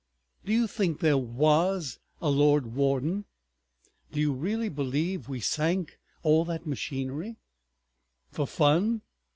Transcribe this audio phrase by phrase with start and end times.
[0.43, 3.25] Do you think there was a Lord Warden?
[4.11, 9.03] Do you really believe we sank all that machinery—for fun?